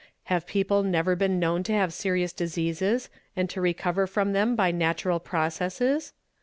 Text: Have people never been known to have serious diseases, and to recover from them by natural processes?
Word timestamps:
Have 0.33 0.47
people 0.47 0.81
never 0.81 1.15
been 1.15 1.37
known 1.39 1.61
to 1.61 1.73
have 1.73 1.93
serious 1.93 2.33
diseases, 2.33 3.11
and 3.35 3.47
to 3.51 3.61
recover 3.61 4.07
from 4.07 4.33
them 4.33 4.55
by 4.55 4.71
natural 4.71 5.19
processes? 5.19 6.13